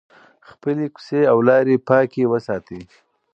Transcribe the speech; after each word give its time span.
خپلې 0.49 0.85
کوڅې 0.95 1.19
او 1.31 1.37
لارې 1.47 1.75
پاکې 1.89 2.23
وساتئ. 2.31 2.81